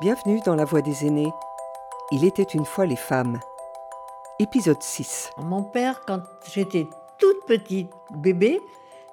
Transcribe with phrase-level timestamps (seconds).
[0.00, 1.32] Bienvenue dans La Voix des aînés.
[2.10, 3.40] Il était une fois les femmes.
[4.38, 5.30] Épisode 6.
[5.38, 6.20] Mon père, quand
[6.52, 6.86] j'étais
[7.18, 8.60] toute petite bébé,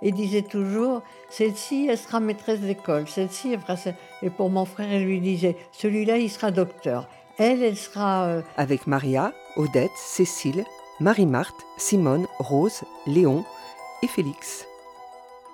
[0.01, 3.07] il disait toujours Celle-ci, elle sera maîtresse d'école.
[3.07, 3.91] Celle-ci, elle fera ça.
[4.21, 7.07] Et pour mon frère, il lui disait Celui-là, il sera docteur.
[7.37, 8.25] Elle, elle sera.
[8.25, 10.65] euh, Avec Maria, Odette, Cécile,
[10.99, 13.45] Marie-Marthe, Simone, Rose, Léon
[14.03, 14.65] et Félix.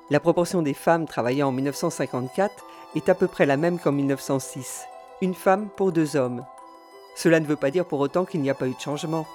[0.09, 2.65] La proportion des femmes travaillant en 1954
[2.95, 4.85] est à peu près la même qu'en 1906.
[5.21, 6.45] Une femme pour deux hommes.
[7.17, 9.27] Cela ne veut pas dire pour autant qu'il n'y a pas eu de changement.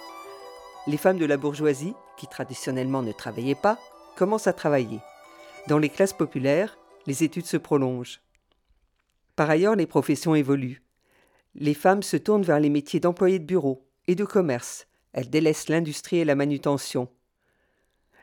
[0.86, 3.78] Les femmes de la bourgeoisie, qui traditionnellement ne travaillaient pas,
[4.16, 5.00] commencent à travailler.
[5.68, 8.22] Dans les classes populaires, les études se prolongent.
[9.36, 10.82] Par ailleurs, les professions évoluent.
[11.54, 14.86] Les femmes se tournent vers les métiers d'employés de bureau et de commerce.
[15.12, 17.10] Elles délaissent l'industrie et la manutention.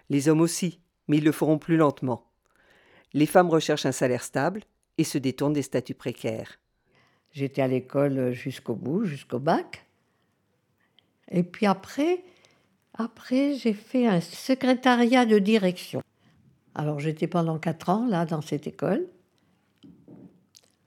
[0.10, 2.26] Les hommes aussi, mais ils le feront plus lentement.
[3.14, 4.64] Les femmes recherchent un salaire stable
[4.98, 6.61] et se détournent des statuts précaires.
[7.31, 9.85] J'étais à l'école jusqu'au bout, jusqu'au bac.
[11.29, 12.23] Et puis après,
[12.93, 16.01] après j'ai fait un secrétariat de direction.
[16.76, 19.07] Alors j'étais pendant quatre ans là dans cette école.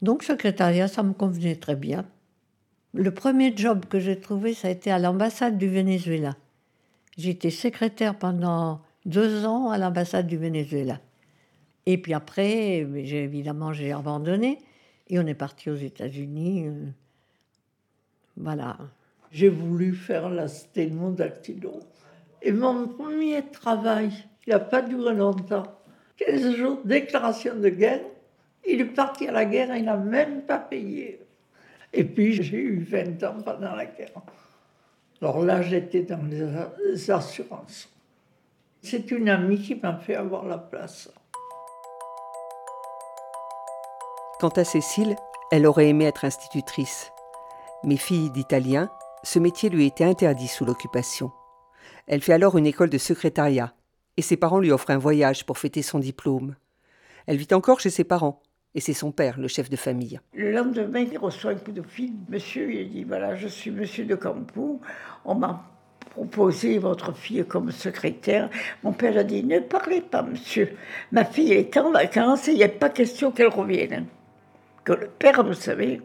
[0.03, 2.05] Donc secrétariat, ça me convenait très bien.
[2.93, 6.37] Le premier job que j'ai trouvé, ça a été à l'ambassade du Venezuela.
[7.17, 11.01] J'étais secrétaire pendant deux ans à l'ambassade du Venezuela.
[11.87, 14.59] Et puis après, évidemment, j'ai abandonné.
[15.09, 16.69] Et on est parti aux États-Unis.
[16.69, 16.87] euh,
[18.37, 18.79] Voilà.
[19.31, 21.81] J'ai voulu faire la sténodactylo.
[22.41, 24.11] Et mon premier travail,
[24.47, 25.65] il n'a pas duré longtemps.
[26.17, 28.05] 15 jours, déclaration de guerre.
[28.67, 31.21] Il est parti à la guerre il n'a même pas payé.
[31.93, 34.13] Et puis j'ai eu 20 ans pendant la guerre.
[35.21, 37.89] Alors là, j'étais dans les assurances.
[38.83, 41.11] C'est une amie qui m'a fait avoir la place.
[44.41, 45.15] Quant à Cécile,
[45.53, 47.13] elle aurait aimé être institutrice.
[47.85, 48.91] Mais fille d'italien,
[49.23, 51.31] ce métier lui était interdit sous l'occupation.
[52.09, 53.75] Elle fait alors une école de secrétariat,
[54.17, 56.57] et ses parents lui offrent un voyage pour fêter son diplôme.
[57.27, 58.43] Elle vit encore chez ses parents,
[58.75, 60.21] et c'est son père, le chef de famille.
[60.35, 62.15] Le lendemain, il reçoit un coup de fil.
[62.29, 64.81] Monsieur, il dit Voilà, je suis monsieur de Campou.
[65.25, 65.65] On m'a
[66.11, 68.51] proposé votre fille comme secrétaire.
[68.83, 70.77] Mon père a dit Ne parlez pas, monsieur.
[71.13, 74.07] Ma fille est en vacances et il n'y a pas question qu'elle revienne.
[74.85, 76.03] Que le père, vous savez,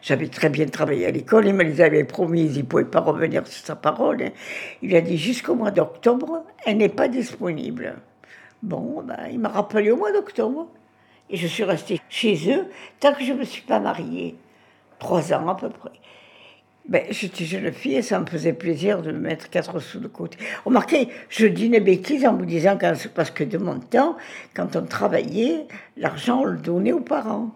[0.00, 3.00] j'avais très bien travaillé à l'école, il me les avait promis, il ne pouvait pas
[3.00, 4.22] revenir sur sa parole.
[4.22, 4.30] hein.
[4.82, 7.96] Il a dit jusqu'au mois d'octobre, elle n'est pas disponible.
[8.62, 10.68] Bon, ben, il m'a rappelé au mois d'octobre.
[11.30, 12.66] Et je suis restée chez eux
[13.00, 14.36] tant que je ne me suis pas mariée.
[14.98, 15.92] Trois ans à peu près.
[16.86, 20.08] Ben, j'étais jeune fille et ça me faisait plaisir de me mettre quatre sous de
[20.08, 20.36] côté.
[20.66, 24.16] Remarquez, je dis des bêtises en vous disant que parce que de mon temps,
[24.54, 27.50] quand on travaillait, l'argent, on le donnait aux parents.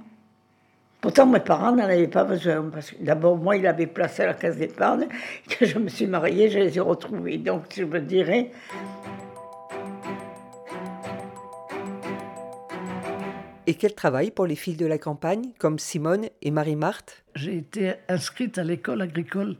[1.00, 2.70] Pourtant, mes parents n'en avaient pas besoin.
[2.72, 5.06] Parce que d'abord, moi, il avait placé à la caisse d'épargne.
[5.48, 7.36] Quand je me suis mariée, je les ai retrouvés.
[7.36, 8.50] Donc, je me dirais,
[13.68, 17.22] Et qu'elle travaille pour les filles de la campagne, comme Simone et Marie-Marthe?
[17.34, 19.56] J'ai été inscrite à l'école agricole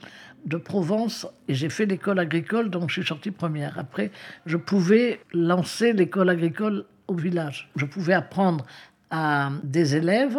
[0.47, 3.79] de Provence et j'ai fait l'école agricole, donc je suis sortie première.
[3.79, 4.11] Après,
[4.47, 7.71] je pouvais lancer l'école agricole au village.
[7.77, 8.65] Je pouvais apprendre
[9.11, 10.39] à des élèves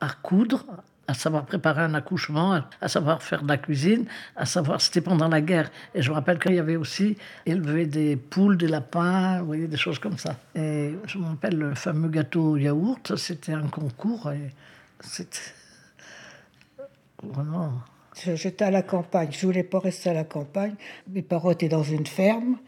[0.00, 0.64] à coudre,
[1.06, 4.06] à savoir préparer un accouchement, à savoir faire de la cuisine,
[4.36, 5.70] à savoir, c'était pendant la guerre.
[5.94, 7.16] Et je me rappelle qu'il y avait aussi
[7.46, 10.36] élevé des poules, des lapins, vous voyez, des choses comme ça.
[10.54, 14.50] Et je me rappelle le fameux gâteau au yaourt, c'était un concours et
[15.00, 15.38] c'était
[17.22, 17.72] vraiment...
[18.16, 20.74] J'étais à la campagne, je voulais pas rester à la campagne.
[21.08, 22.58] Mes parents étaient dans une ferme.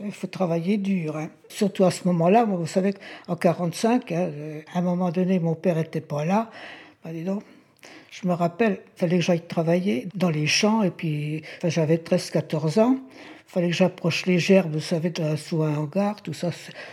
[0.00, 1.16] Il faut travailler dur.
[1.16, 1.28] hein.
[1.48, 2.94] Surtout à ce moment-là, vous savez
[3.26, 6.50] qu'en 45, hein, euh, à un moment donné, mon père était pas là.
[7.04, 7.42] Ben, dis donc,
[8.22, 10.82] je me rappelle, il fallait que j'aille travailler dans les champs.
[10.82, 12.96] Et puis, j'avais 13-14 ans.
[13.12, 16.50] Il fallait que j'approche les gerbes, vous savez, sous un hangar, tout ça.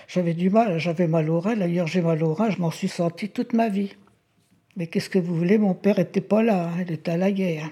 [0.08, 1.56] J'avais du mal, j'avais mal au rein.
[1.56, 3.94] D'ailleurs, j'ai mal au rein, je m'en suis senti toute ma vie.
[4.76, 7.32] Mais qu'est-ce que vous voulez, mon père était pas là, hein, il était à la
[7.32, 7.70] guerre.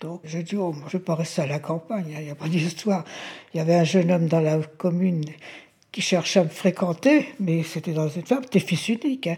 [0.00, 2.34] Donc j'ai dit, oh, je ne vais pas rester à la campagne, il n'y a
[2.34, 3.04] pas d'histoire.
[3.54, 5.24] Il y avait un jeune homme dans la commune
[5.90, 9.28] qui cherchait à me fréquenter, mais c'était dans une ferme, c'était fils unique.
[9.28, 9.36] hein.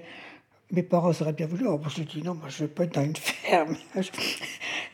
[0.72, 1.66] Mes parents auraient bien voulu.
[1.66, 3.76] Oh, je dis non, moi je ne veux pas être dans une ferme.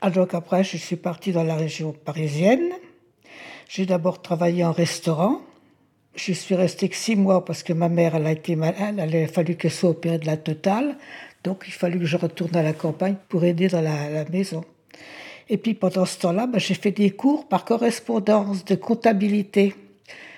[0.02, 2.70] Ah, donc après, je suis partie dans la région parisienne.
[3.66, 5.40] J'ai d'abord travaillé en restaurant.
[6.14, 9.02] Je suis restée que six mois parce que ma mère, elle a été malade.
[9.08, 10.98] Il a fallu qu'elle soit opérée de la totale.
[11.44, 14.64] Donc, il fallut que je retourne à la campagne pour aider dans la, maison.
[15.48, 19.74] Et puis, pendant ce temps-là, ben, j'ai fait des cours par correspondance de comptabilité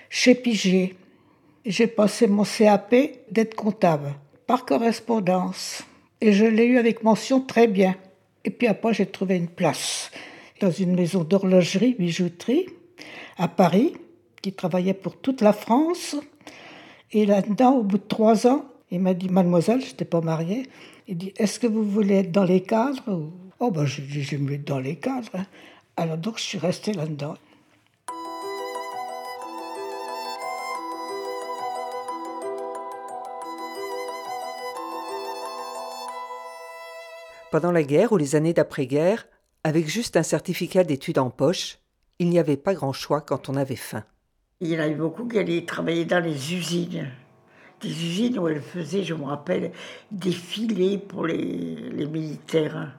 [0.08, 0.94] chez Piget.
[1.66, 2.94] J'ai passé mon CAP
[3.30, 4.14] d'être comptable
[4.48, 5.82] par correspondance.
[6.20, 7.94] Et je l'ai eu avec mention très bien.
[8.44, 10.10] Et puis après, j'ai trouvé une place
[10.60, 12.66] dans une maison d'horlogerie, bijouterie,
[13.36, 13.92] à Paris,
[14.42, 16.16] qui travaillait pour toute la France.
[17.12, 20.64] Et là-dedans, au bout de trois ans, il m'a dit, mademoiselle, je n'étais pas mariée,
[21.06, 23.30] il dit, est-ce que vous voulez être dans les cadres?
[23.60, 25.28] Oh, ben, je dis, j'aime être dans les cadres.
[25.34, 25.46] Hein.
[25.96, 27.34] Alors donc, je suis restée là-dedans.
[37.50, 39.26] Pendant la guerre ou les années d'après-guerre,
[39.64, 41.78] avec juste un certificat d'études en poche,
[42.18, 44.04] il n'y avait pas grand choix quand on avait faim.
[44.60, 47.08] Il y en a eu beaucoup qui allaient travailler dans les usines.
[47.80, 49.72] Des usines où elles faisaient, je me rappelle,
[50.10, 52.92] des filets pour les, militaires.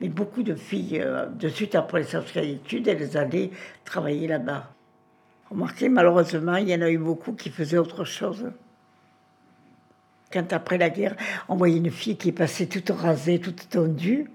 [0.00, 3.50] Mais beaucoup de filles, euh, de suite après les certificats d'études, elles allaient
[3.84, 4.72] travailler là-bas.
[5.50, 8.52] Remarquez, malheureusement, il y en a eu beaucoup qui faisaient autre chose.
[10.32, 11.16] Quand après la guerre,
[11.48, 14.30] on voyait une fille qui passait toute rasée, toute tendue,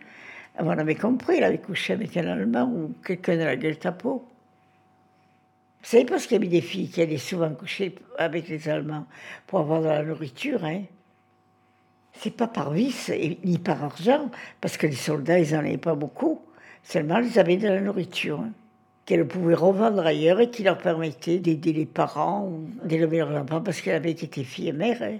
[0.59, 4.25] on avait compris, elle avait couché avec un Allemand ou quelqu'un de la Gestapo.
[5.81, 9.05] Vous savez parce qu'il y avait des filles qui allaient souvent coucher avec les Allemands
[9.47, 10.81] pour avoir de la nourriture, hein?
[12.17, 13.11] C'est pas par vice
[13.43, 14.31] ni par argent,
[14.61, 16.41] parce que les soldats, ils n'en avaient pas beaucoup.
[16.81, 18.51] Seulement, ils avaient de la nourriture hein,
[19.05, 22.49] qu'elles pouvaient revendre ailleurs et qui leur permettait d'aider les parents
[22.85, 25.01] d'élever leurs enfants parce qu'elles avaient été filles et mères.
[25.01, 25.17] Hein.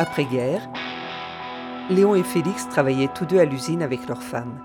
[0.00, 0.68] Après-guerre,
[1.90, 4.60] Léon et Félix travaillaient tous deux à l'usine avec leurs femmes.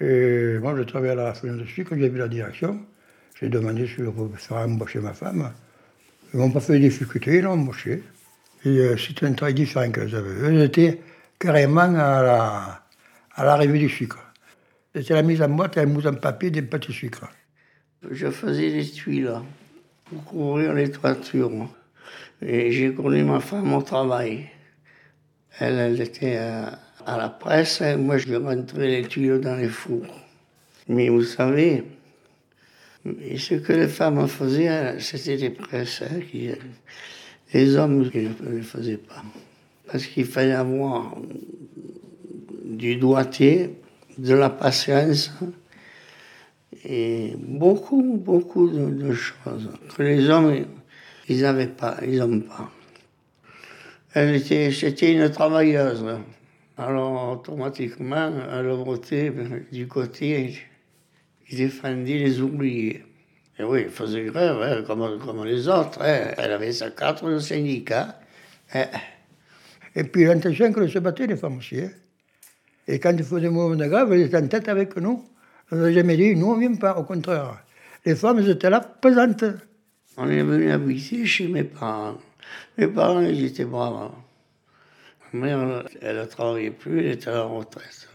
[0.00, 2.80] Et moi, je travaillais à la fin de sucre, j'ai vu la direction.
[3.40, 5.52] J'ai demandé si je pouvais faire embaucher ma femme.
[6.32, 8.02] Ils m'ont pas fait de difficultés, ils l'ont embauché.
[8.64, 10.50] Et euh, c'était un travail différent qu'elles avaient.
[10.50, 11.00] Eux étaient
[11.42, 11.92] carrément
[13.34, 14.18] à la, du sucre.
[14.94, 17.28] C'était la mise en boîte et la mise en papier des petits sucres.
[18.08, 19.32] Je faisais des tuiles
[20.04, 21.68] pour couvrir les toitures.
[22.40, 24.50] Et j'ai connu ma femme au travail.
[25.58, 30.14] Elle, elle était à, la presse, et moi je rentrais les tuyaux dans les fours.
[30.88, 31.84] Mais vous savez,
[33.04, 36.02] ce que les femmes faisaient, c'était des presses.
[36.02, 36.50] Hein, qui,
[37.52, 39.22] les hommes ne faisaient pas
[39.86, 41.16] parce qu'il fallait avoir
[42.64, 43.70] du doigté,
[44.18, 45.32] de la patience
[46.84, 50.66] et beaucoup, beaucoup de, choses que les hommes,
[51.28, 52.70] ils n'avaient pas, ils n'ont pas.
[54.14, 56.04] Elle était, c'était une travailleuse.
[56.76, 59.32] Alors, automatiquement, elle votait
[59.70, 60.58] du côté
[61.48, 63.04] qui défendait les oubliés.
[63.58, 66.00] Et oui, elle faisait grève, hein, comme, comme les autres.
[66.02, 66.32] Hein.
[66.36, 68.18] Elle avait sa carte de syndicat.
[68.74, 68.86] Hein.
[69.94, 71.80] Et puis l'intention que se battaient les femmes aussi.
[71.80, 71.90] Hein.
[72.88, 75.24] Et quand il mouvements de grève, elles étaient en tête avec nous.
[75.70, 77.62] On n'a jamais dit, nous on vient pas, au contraire.
[78.04, 79.44] Les femmes, étaient là, pesantes.
[80.16, 82.18] On est venu habiter chez mes parents.
[82.76, 84.10] Mes parents, ils étaient braves.
[85.32, 88.08] Ma mère, elle ne travaillait plus, elle était à la retraite.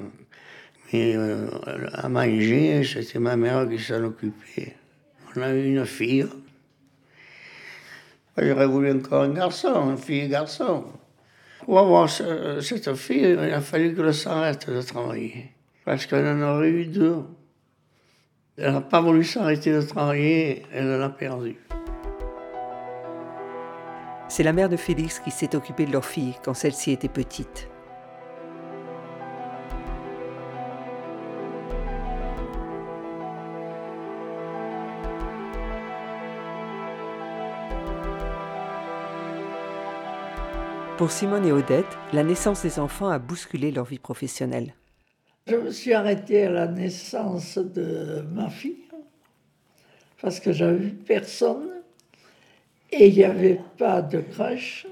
[0.91, 1.47] Mais euh,
[1.93, 4.75] à manger, c'était ma mère qui s'en occupait.
[5.35, 6.27] On a eu une fille.
[8.37, 10.85] J'aurais voulu encore un garçon, une fille et garçon.
[11.67, 15.51] Pour avoir cette fille, il a fallu qu'elle s'arrête de travailler.
[15.83, 17.25] Parce qu'elle en aurait eu deux.
[18.57, 21.57] Elle n'a pas voulu s'arrêter de travailler, elle l'a perdu.
[24.29, 27.67] C'est la mère de Félix qui s'est occupée de leur fille quand celle-ci était petite.
[40.97, 44.73] Pour Simone et Odette, la naissance des enfants a bousculé leur vie professionnelle.
[45.45, 48.83] Je me suis arrêtée à la naissance de ma fille
[50.19, 51.69] parce que j'avais personne
[52.91, 54.87] et il n'y avait pas de crèche.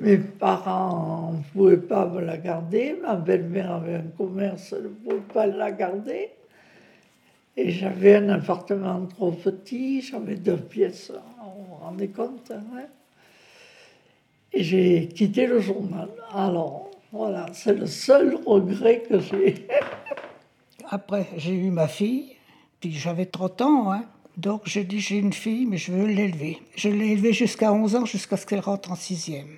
[0.00, 2.98] Mes parents ne pouvaient pas me la garder.
[3.00, 6.28] Ma belle-mère avait un commerce, elle ne pouvait pas la garder.
[7.56, 11.10] Et j'avais un appartement trop petit, j'avais deux pièces,
[11.40, 12.50] on vous rendez compte.
[12.50, 12.82] Hein
[14.52, 16.08] et j'ai quitté le journal.
[16.32, 19.66] Alors, voilà, c'est le seul regret que j'ai.
[20.90, 22.36] Après, j'ai eu ma fille,
[22.80, 24.04] puis j'avais 30 ans, hein.
[24.36, 26.58] donc j'ai dit j'ai une fille, mais je veux l'élever.
[26.76, 29.56] Je l'ai élevée jusqu'à 11 ans, jusqu'à ce qu'elle rentre en sixième.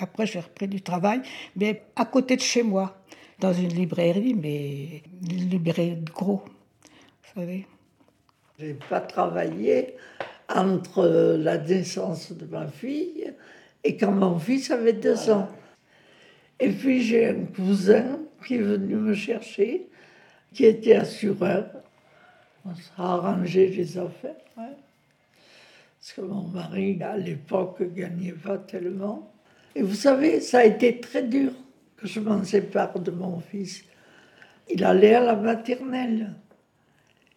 [0.00, 1.22] Après, j'ai repris du travail,
[1.56, 2.96] mais à côté de chez moi,
[3.40, 7.66] dans une librairie, mais une librairie de gros, vous savez.
[8.58, 9.94] J'ai pas travaillé
[10.48, 11.04] entre
[11.38, 13.32] la naissance de ma fille
[13.84, 15.48] et quand mon fils avait deux ans.
[16.60, 19.86] Et puis j'ai un cousin qui est venu me chercher,
[20.52, 21.66] qui était assureur.
[22.64, 24.34] On s'est arrangé les affaires.
[24.54, 29.32] Parce que mon mari, à l'époque, gagnait pas tellement.
[29.74, 31.52] Et vous savez, ça a été très dur
[31.96, 33.84] que je m'en sépare de mon fils.
[34.70, 36.34] Il allait à la maternelle.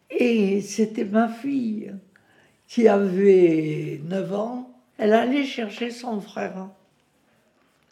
[0.10, 1.94] Et c'était ma fille
[2.68, 4.71] qui avait 9 ans.
[5.02, 6.68] Elle allait chercher son frère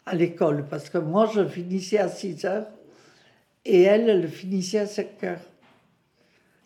[0.06, 2.68] à l'école parce que moi, je finissais à 6 heures
[3.64, 5.40] et elle, elle finissait à 5 heures.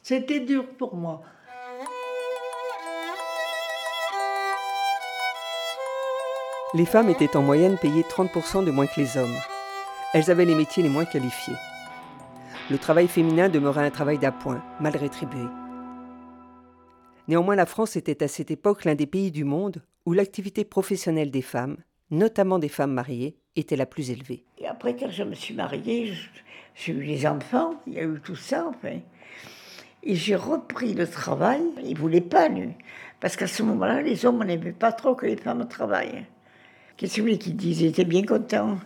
[0.02, 1.22] C'était dur pour moi.
[6.74, 9.38] Les femmes étaient en moyenne payées 30% de moins que les hommes.
[10.12, 11.56] Elles avaient les métiers les moins qualifiés.
[12.70, 15.46] Le travail féminin demeurait un travail d'appoint, mal rétribué.
[17.28, 21.30] Néanmoins, la France était à cette époque l'un des pays du monde où l'activité professionnelle
[21.30, 21.76] des femmes,
[22.10, 24.44] notamment des femmes mariées, était la plus élevée.
[24.58, 26.12] Et après, quand je me suis mariée,
[26.74, 28.98] j'ai eu les enfants, il y a eu tout ça, enfin.
[30.02, 31.62] Et j'ai repris le travail.
[31.82, 32.70] Ils ne voulaient pas, lui.
[33.20, 36.26] Parce qu'à ce moment-là, les hommes n'aimaient pas trop que les femmes travaillent.
[36.96, 38.78] Qu'est-ce que qui disait Ils étaient bien contents.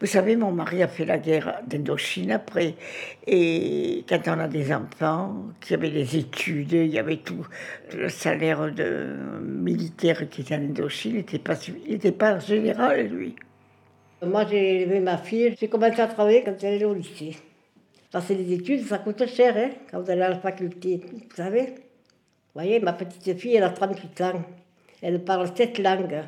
[0.00, 2.74] Vous savez, mon mari a fait la guerre d'Indochine après.
[3.26, 7.44] Et quand on a des enfants, qui avaient des études, il y avait tout.
[7.92, 11.54] Le salaire de militaire qui était en Indochine n'était pas,
[11.88, 13.34] il pas général, lui.
[14.24, 15.56] Moi, j'ai élevé ma fille.
[15.58, 17.36] J'ai commencé à travailler quand elle est au lycée.
[18.12, 21.00] Parce que les études, ça coûte cher, hein, quand vous allez à la faculté.
[21.12, 24.42] Vous savez Vous voyez, ma petite fille, elle a 38 ans.
[25.02, 26.22] Elle parle sept langues.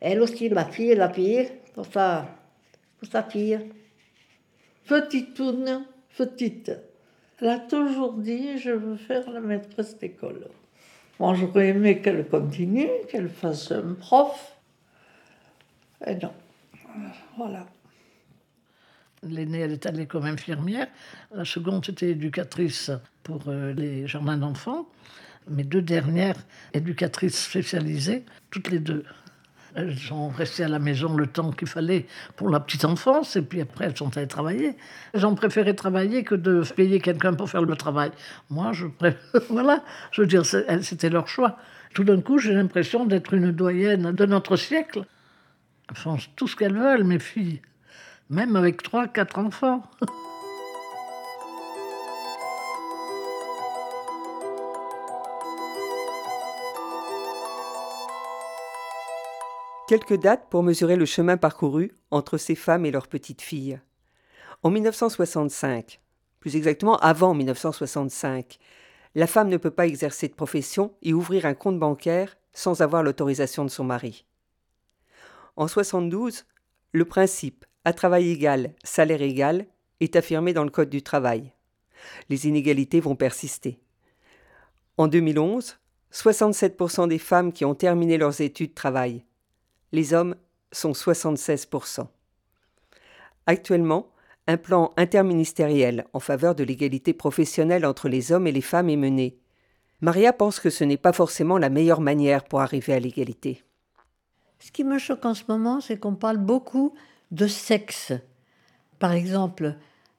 [0.00, 2.26] Elle aussi, ma fille, elle a payé pour sa,
[2.98, 3.58] pour sa fille.
[4.86, 5.84] Petite tourne,
[6.16, 6.72] petite.
[7.40, 10.48] Elle a toujours dit Je veux faire la maîtresse d'école.
[11.20, 14.56] Moi, j'aurais aimé qu'elle continue, qu'elle fasse un prof.
[16.06, 16.32] Et non.
[17.36, 17.66] Voilà.
[19.22, 20.86] L'aînée, elle est allée comme infirmière.
[21.34, 22.92] La seconde, était éducatrice
[23.24, 24.88] pour euh, les jardins d'enfants.
[25.48, 26.36] Mes deux dernières,
[26.72, 29.04] éducatrices spécialisées, toutes les deux.
[29.74, 32.06] Elles sont restées à la maison le temps qu'il fallait
[32.36, 34.76] pour la petite enfance, et puis après, elles sont allées travailler.
[35.12, 38.10] Elles ont préféré travailler que de payer quelqu'un pour faire le travail.
[38.50, 39.20] Moi, je préfère.
[39.50, 41.56] voilà, je veux dire, c'était leur choix.
[41.94, 45.04] Tout d'un coup, j'ai l'impression d'être une doyenne de notre siècle.
[45.88, 47.60] Elles font tout ce qu'elles veulent, mes filles,
[48.30, 49.82] même avec trois, quatre enfants.
[59.88, 63.80] Quelques dates pour mesurer le chemin parcouru entre ces femmes et leurs petites filles.
[64.62, 66.02] En 1965,
[66.40, 68.58] plus exactement avant 1965,
[69.14, 73.02] la femme ne peut pas exercer de profession et ouvrir un compte bancaire sans avoir
[73.02, 74.26] l'autorisation de son mari.
[75.56, 76.44] En 72,
[76.92, 79.64] le principe à travail égal, salaire égal
[80.00, 81.54] est affirmé dans le Code du travail.
[82.28, 83.80] Les inégalités vont persister.
[84.98, 85.78] En 2011,
[86.12, 89.24] 67% des femmes qui ont terminé leurs études travaillent
[89.92, 90.34] les hommes
[90.72, 92.06] sont 76%.
[93.46, 94.08] Actuellement,
[94.46, 98.96] un plan interministériel en faveur de l'égalité professionnelle entre les hommes et les femmes est
[98.96, 99.38] mené.
[100.00, 103.62] Maria pense que ce n'est pas forcément la meilleure manière pour arriver à l'égalité.
[104.58, 106.94] Ce qui me choque en ce moment, c'est qu'on parle beaucoup
[107.30, 108.12] de sexe.
[108.98, 109.74] Par exemple,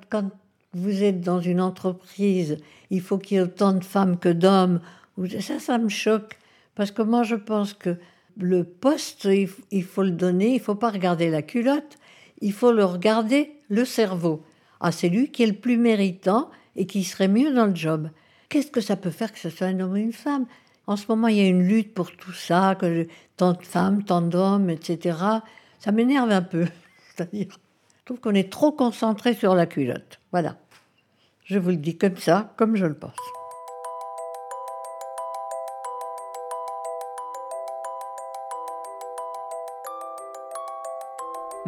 [0.09, 0.29] quand
[0.73, 2.57] vous êtes dans une entreprise,
[2.89, 4.81] il faut qu'il y ait autant de femmes que d'hommes.
[5.39, 6.37] Ça, ça me choque.
[6.75, 7.97] Parce que moi, je pense que
[8.39, 9.27] le poste,
[9.71, 11.97] il faut le donner, il faut pas regarder la culotte,
[12.41, 14.43] il faut le regarder le cerveau.
[14.79, 18.09] Ah, c'est lui qui est le plus méritant et qui serait mieux dans le job.
[18.47, 20.45] Qu'est-ce que ça peut faire que ce soit un homme ou une femme?
[20.87, 22.75] En ce moment, il y a une lutte pour tout ça,
[23.37, 25.17] tant de femmes, tant d'hommes, etc.
[25.77, 26.65] Ça m'énerve un peu.
[27.15, 30.19] C'est-à-dire, je trouve qu'on est trop concentré sur la culotte.
[30.31, 30.57] Voilà.
[31.43, 33.17] Je vous le dis comme ça, comme je le pense.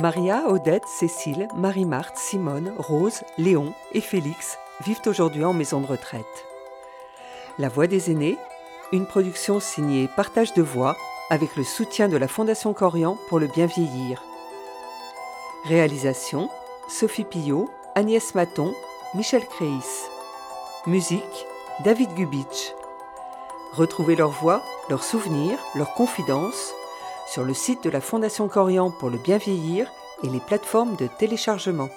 [0.01, 6.25] Maria, Odette, Cécile, Marie-Marthe, Simone, Rose, Léon et Félix vivent aujourd'hui en maison de retraite.
[7.59, 8.39] La Voix des aînés,
[8.91, 10.97] une production signée Partage de voix
[11.29, 14.23] avec le soutien de la Fondation Corian pour le bien vieillir.
[15.65, 16.49] Réalisation
[16.87, 18.73] Sophie Pillot, Agnès Maton,
[19.13, 20.07] Michel Créis.
[20.87, 21.45] Musique
[21.83, 22.73] David Gubitsch.
[23.73, 26.73] Retrouvez leurs voix, leurs souvenirs, leurs confidences
[27.31, 29.89] sur le site de la Fondation Corian pour le bien vieillir
[30.21, 31.89] et les plateformes de téléchargement.